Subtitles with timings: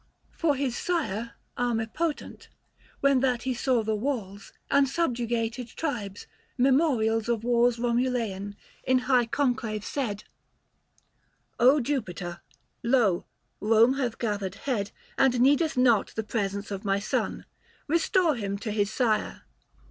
[0.31, 2.47] For his sire Armipotent,
[3.01, 6.25] when that he saw the walls And subjugated tribes,
[6.57, 10.23] memorials Of wars Komulean, in high conclave, said"
[11.83, 12.41] Jupiter!
[12.81, 13.27] lo,
[13.61, 17.45] Kome hath gathered head And needeth not the presence of my son;
[17.87, 19.43] Kestore him to his sire.